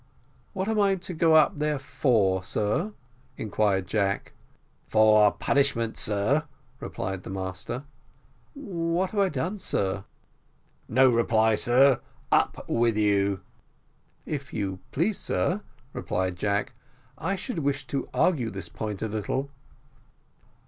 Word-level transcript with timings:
"What 0.53 0.67
am 0.67 0.79
I 0.79 0.95
to 0.95 1.13
go 1.13 1.35
up 1.35 1.59
there 1.59 1.77
for, 1.77 2.41
sir?" 2.43 2.93
inquired 3.37 3.85
Jack. 3.85 4.33
"For 4.87 5.31
punishment, 5.31 5.95
sir," 5.95 6.45
replied 6.79 7.21
the 7.21 7.29
master. 7.29 7.83
"What 8.55 9.11
have 9.11 9.19
I 9.19 9.29
done, 9.29 9.59
sir?" 9.59 10.05
"No 10.87 11.07
reply, 11.07 11.53
sir 11.53 11.99
up 12.31 12.65
with 12.67 12.97
you." 12.97 13.41
"If 14.25 14.51
you 14.55 14.79
please, 14.91 15.19
sir," 15.19 15.61
replied 15.93 16.35
Jack, 16.35 16.73
"I 17.19 17.35
should 17.35 17.59
wish 17.59 17.85
to 17.85 18.09
argue 18.11 18.49
this 18.49 18.69
point 18.69 19.03
a 19.03 19.07
little." 19.07 19.51